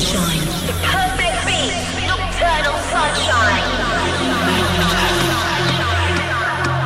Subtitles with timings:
[0.00, 1.05] sunshine.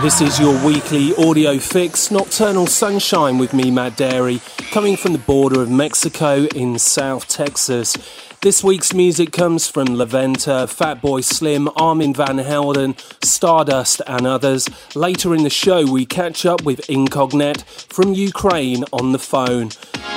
[0.03, 4.41] This is your weekly audio fix, Nocturnal Sunshine with me, Matt Darey,
[4.73, 7.99] coming from the border of Mexico in South Texas.
[8.41, 14.71] This week's music comes from Laventa, Fatboy Slim, Armand Van Helden, Stardust, and others.
[14.97, 19.71] Later in the show, we catch up with Incognet from Ukraine on the phone.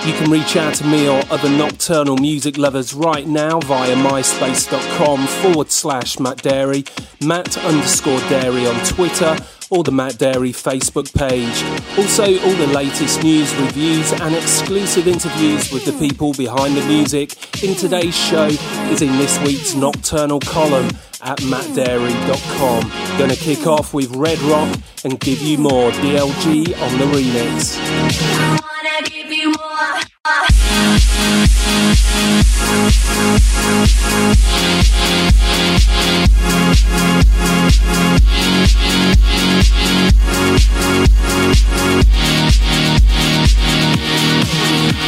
[0.05, 5.27] You can reach out to me or other nocturnal music lovers right now via myspace.com
[5.27, 6.87] forward slash Matt Darey,
[7.21, 9.35] Matt underscore Darey on Twitter
[9.73, 11.63] or the Matt Darey Facebook page.
[11.97, 17.63] Also, all the latest news, reviews, and exclusive interviews with the people behind the music
[17.63, 20.89] in today's show is in this week's nocturnal column
[21.21, 23.17] at mattdarey.com.
[23.17, 27.79] Gonna kick off with Red Rock and give you more DLG on the remix.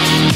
[0.05, 0.35] Vote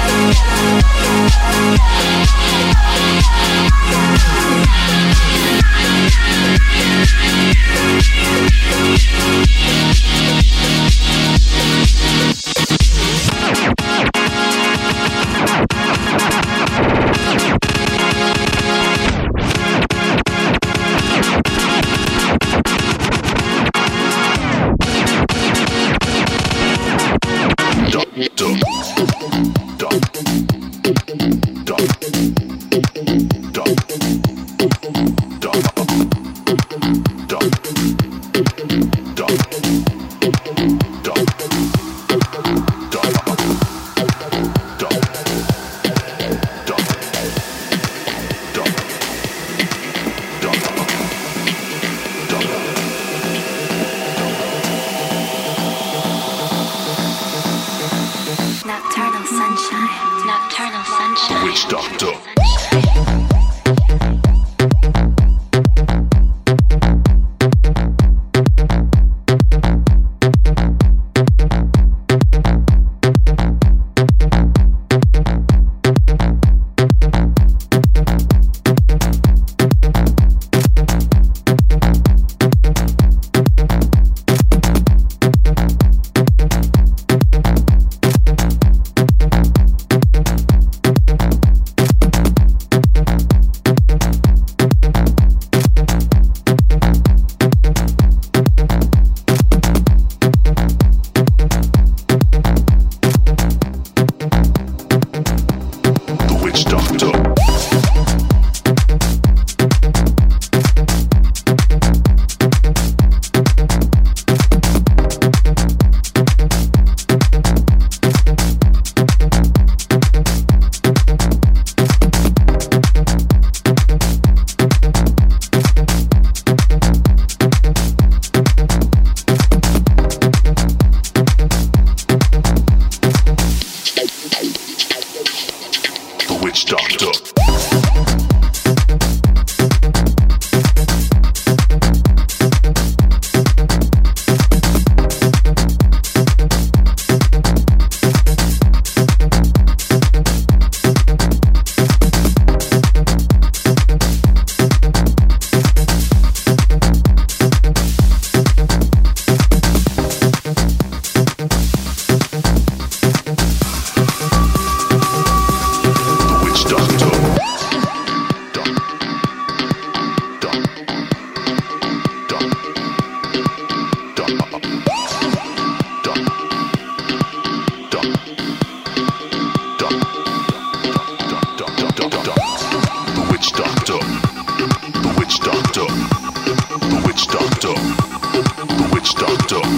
[0.00, 0.47] higher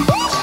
[0.08, 0.39] Ooh.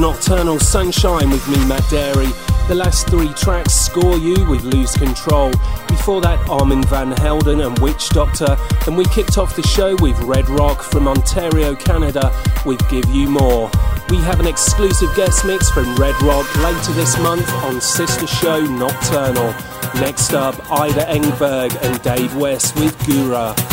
[0.00, 2.32] Nocturnal Sunshine with me, Matt Darey.
[2.68, 5.50] The last three tracks score you with Lose Control.
[5.88, 8.56] Before that, Armand Van Helden and Witch Doctor.
[8.86, 12.32] And we kicked off the show with Red Rock from Ontario, Canada
[12.64, 13.70] with Give You More.
[14.08, 18.64] We have an exclusive guest mix from Red Rock later this month on Sister Show
[18.64, 19.52] Nocturnal.
[19.96, 23.69] Next up, Ida Engberg and Dave West with Gura.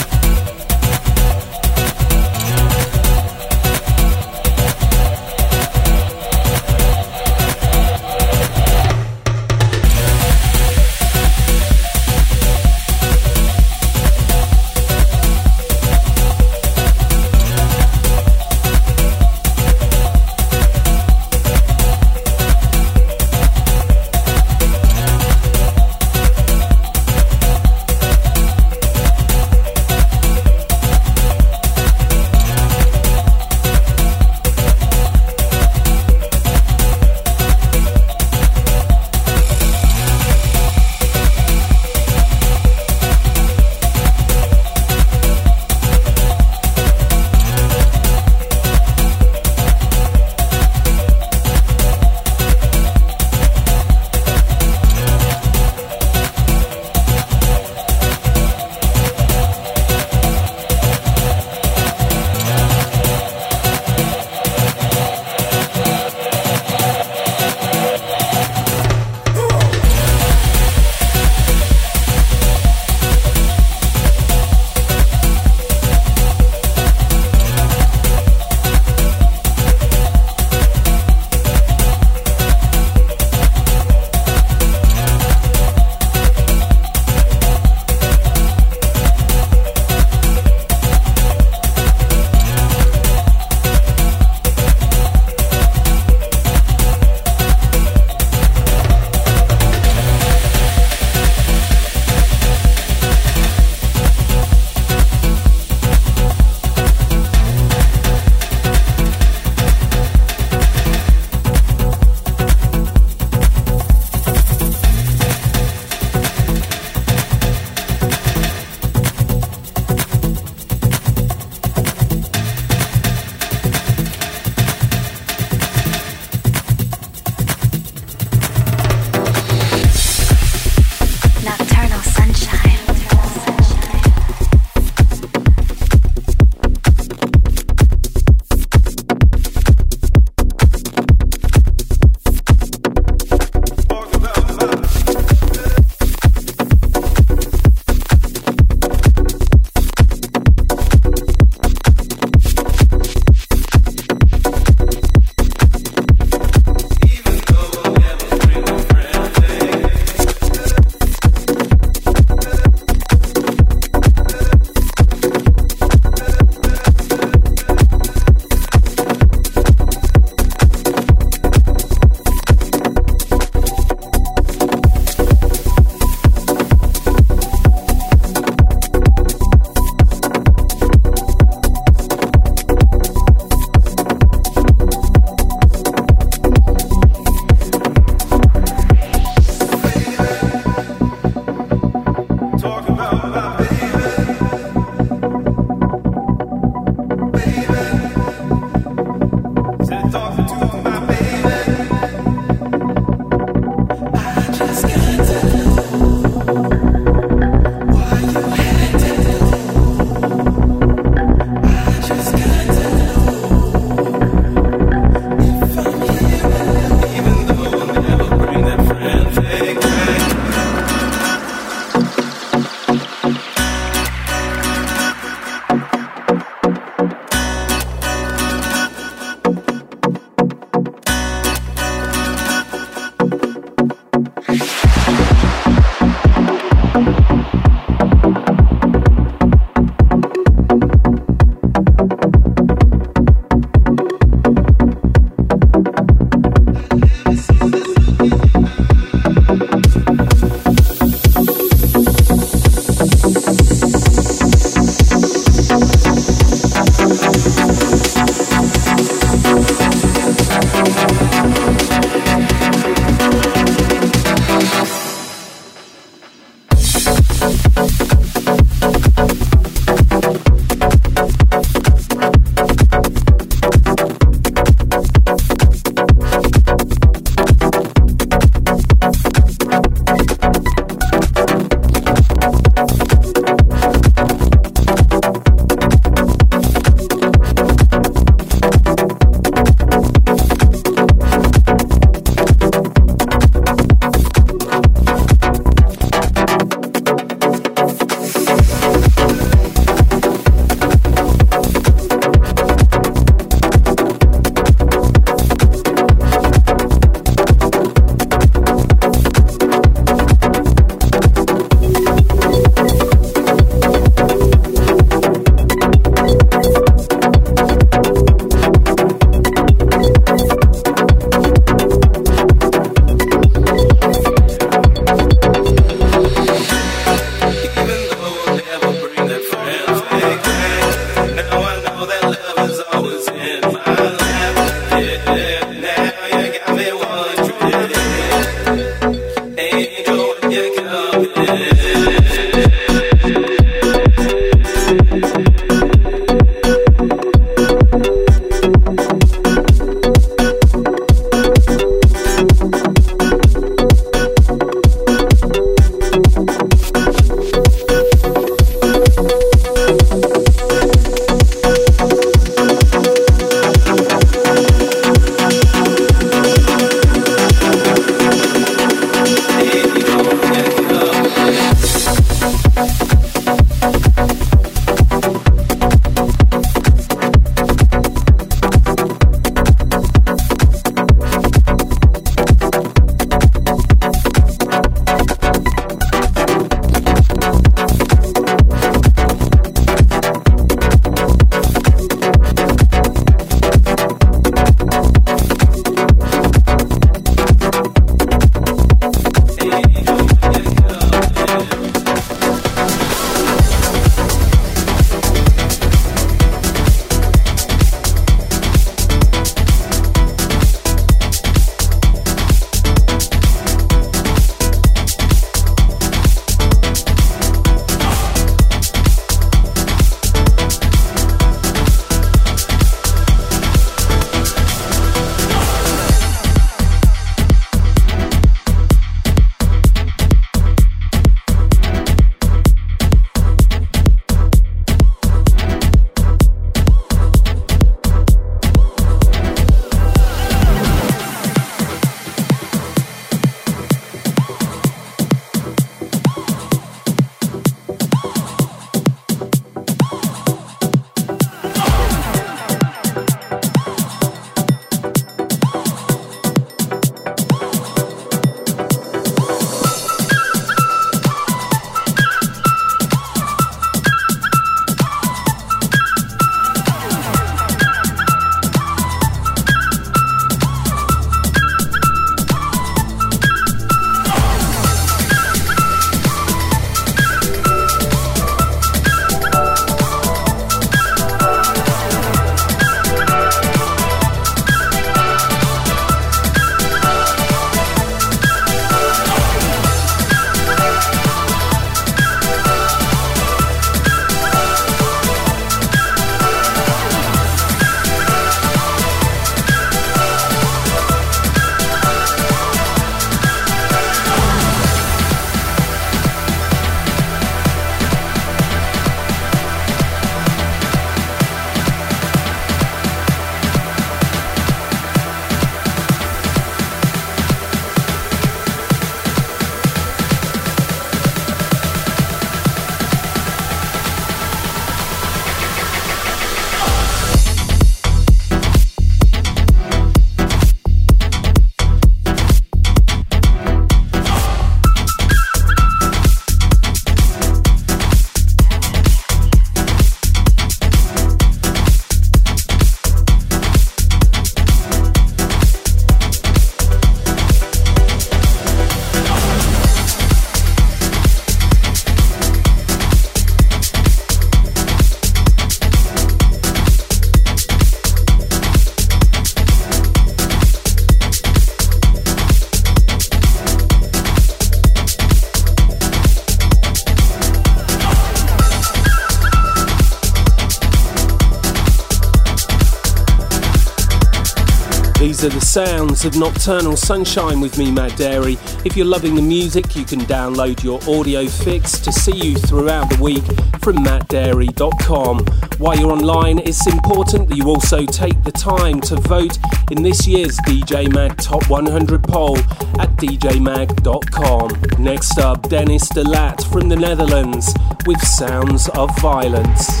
[575.84, 578.56] Sounds of Nocturnal Sunshine with me, Matt Darey.
[578.86, 583.10] If you're loving the music, you can download your audio fix to see you throughout
[583.10, 583.44] the week
[583.82, 585.44] from mattdarey.com.
[585.76, 589.58] While you're online, it's important that you also take the time to vote
[589.90, 592.56] in this year's DJ Mag Top 100 poll
[592.98, 595.04] at djmag.com.
[595.04, 597.74] Next up, Dennis De Laat from the Netherlands
[598.06, 600.00] with Sounds of Violence.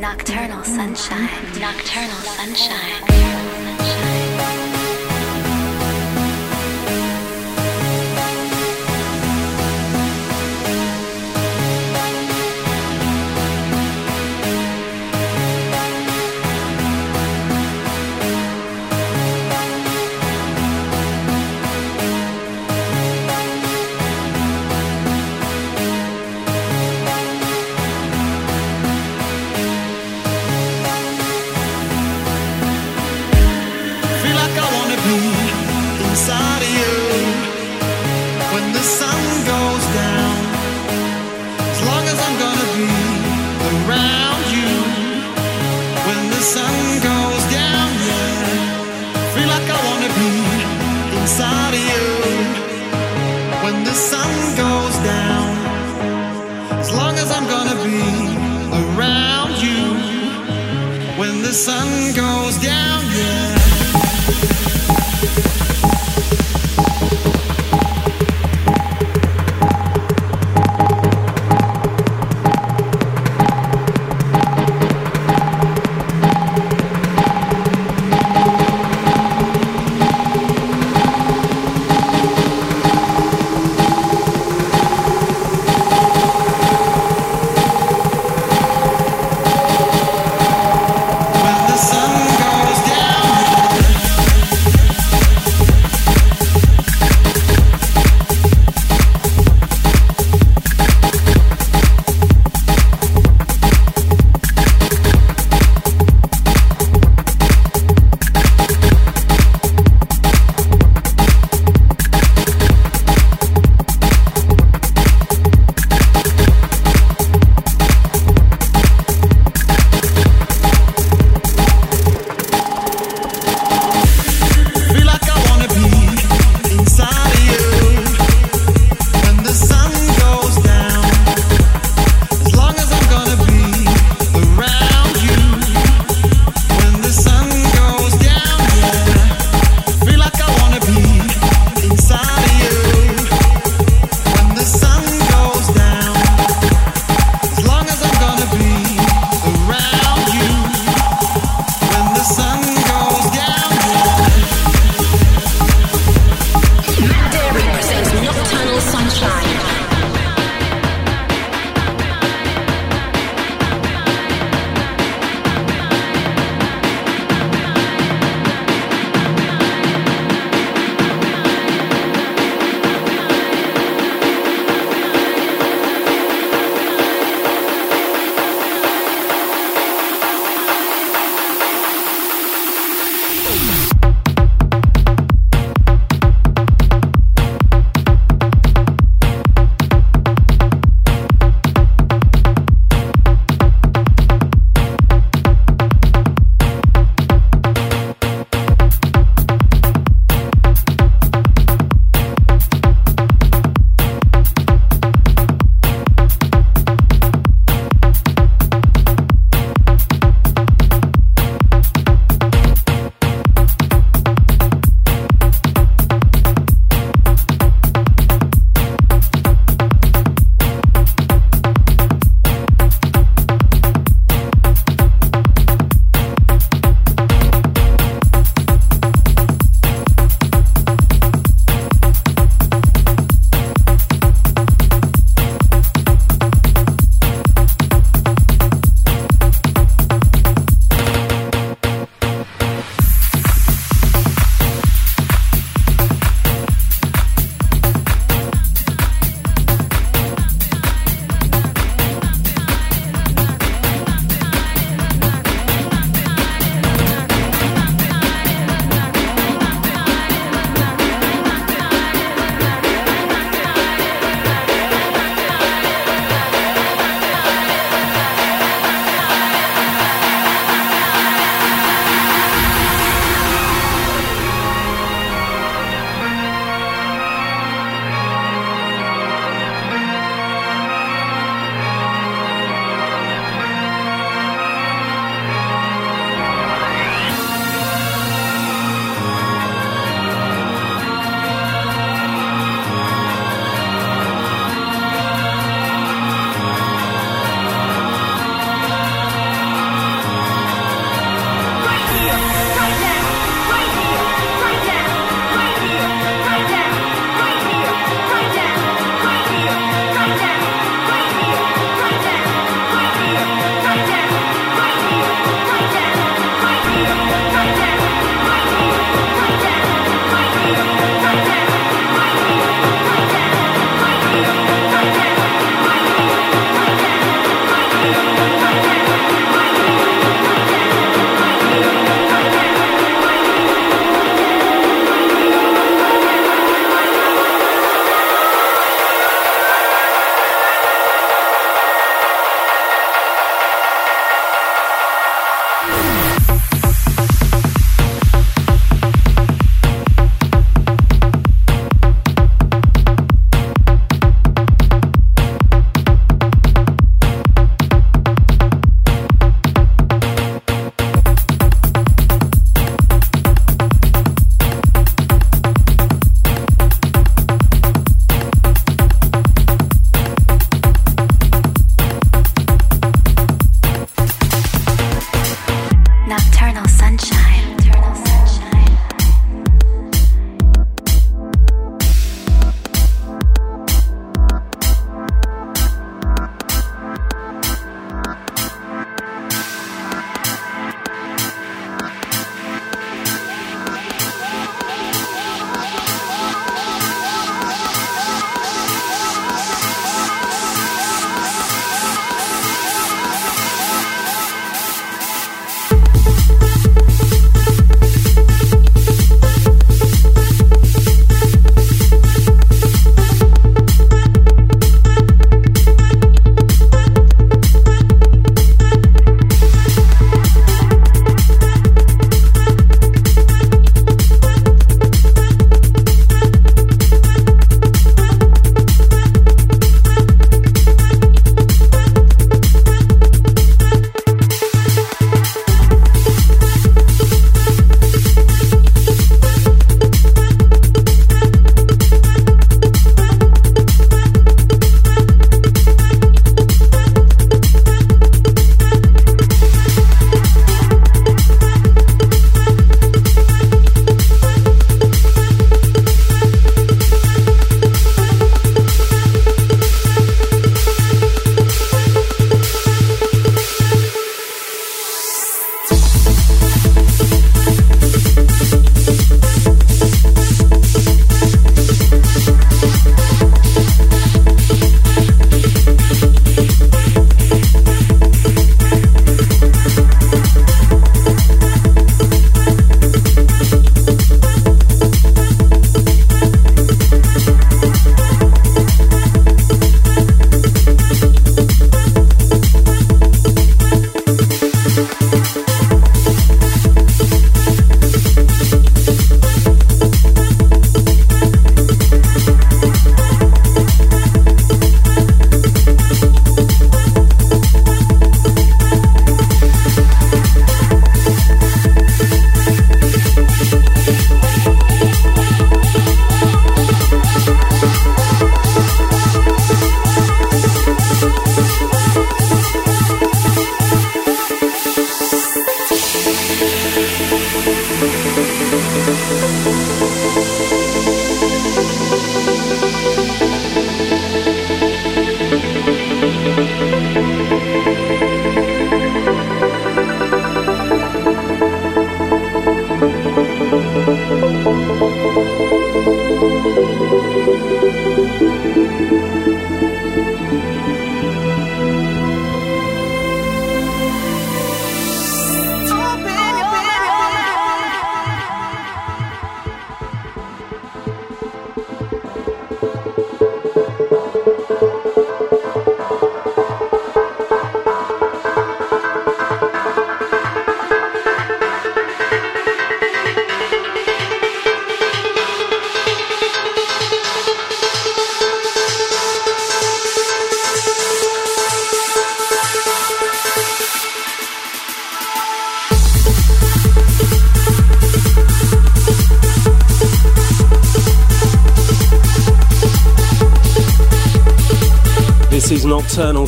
[0.00, 1.28] Nocturnal sunshine.
[1.58, 3.47] Nocturnal sunshine.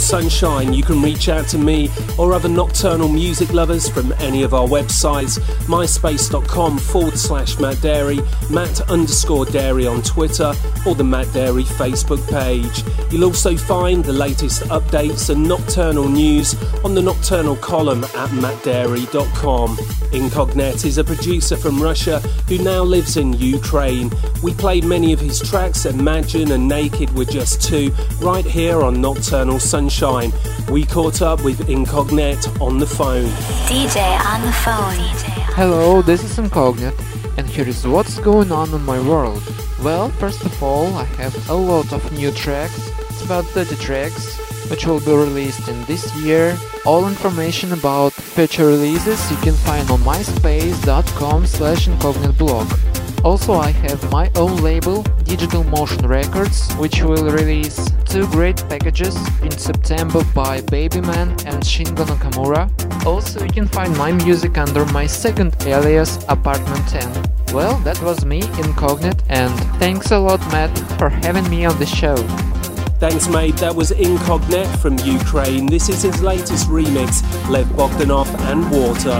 [0.00, 0.72] Sunshine.
[0.72, 4.66] You can reach out to me or other nocturnal music lovers from any of our
[4.66, 8.20] websites myspace.com forward slash Matt Darey,
[8.50, 10.52] Matt underscore Darey on Twitter,
[10.86, 12.82] or the Matt Darey Facebook page.
[13.12, 19.76] You'll also find the latest updates and nocturnal news on the nocturnal column at mattdarey.com.
[20.10, 24.10] Incognet is a producer from Russia who now lives in Ukraine.
[24.42, 28.98] We played many of his tracks, Imagine and Naked were just two, right here on
[28.98, 30.32] Nocturnal Sunshine.
[30.70, 33.28] We caught up with Incognet on the phone.
[33.68, 34.96] DJ on the phone.
[35.54, 36.98] Hello, this is Incognet,
[37.36, 39.42] and here is what's going on in my world.
[39.82, 42.90] Well, first of all, I have a lot of new tracks.
[43.10, 44.38] It's about 30 tracks,
[44.70, 46.56] which will be released in this year.
[46.86, 52.89] All information about future releases you can find on myspace.com slash incognitblog.
[53.22, 59.14] Also, I have my own label, Digital Motion Records, which will release two great packages
[59.42, 62.70] in September by Babyman and Shingo Nakamura.
[63.04, 67.30] Also, you can find my music under my second alias, Apartment 10.
[67.52, 71.86] Well, that was me, Incognet, and thanks a lot, Matt, for having me on the
[71.86, 72.16] show.
[73.00, 73.56] Thanks, mate.
[73.56, 75.66] That was Incognet from Ukraine.
[75.66, 79.18] This is his latest remix, Lev Bogdanov and Water.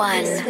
[0.00, 0.49] One.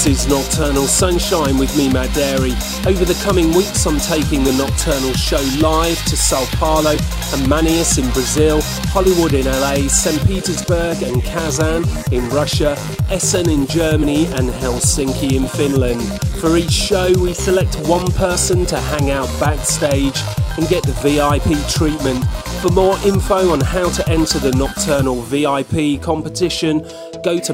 [0.00, 2.56] This is Nocturnal Sunshine with me, Matt Darey.
[2.86, 8.02] Over the coming weeks, I'm taking the Nocturnal Show live to Sao Paulo and Manaus
[8.02, 8.62] in Brazil,
[8.94, 10.26] Hollywood in LA, St.
[10.26, 12.78] Petersburg and Kazan in Russia,
[13.10, 16.00] Essen in Germany, and Helsinki in Finland.
[16.40, 20.18] For each show, we select one person to hang out backstage
[20.56, 22.24] and get the VIP treatment.
[22.62, 26.86] For more info on how to enter the Nocturnal VIP competition,
[27.22, 27.52] go to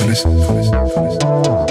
[0.00, 1.66] mattdarey.com.
[1.66, 1.69] This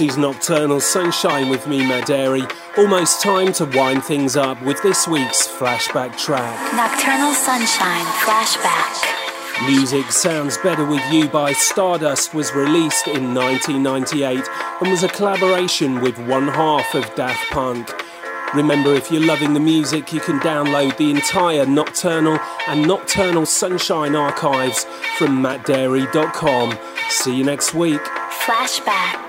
[0.00, 2.50] is Nocturnal Sunshine with me, Matt Darey.
[2.76, 6.74] Almost time to wind things up with this week's flashback track.
[6.74, 9.66] Nocturnal Sunshine Flashback.
[9.66, 14.44] Music Sounds Better With You by Stardust was released in 1998
[14.80, 17.90] and was a collaboration with one half of Daft Punk.
[18.54, 22.38] Remember, if you're loving the music, you can download the entire Nocturnal
[22.68, 24.84] and Nocturnal Sunshine archives
[25.16, 26.78] from mattdarey.com.
[27.08, 28.02] See you next week.
[28.02, 29.25] Flashback.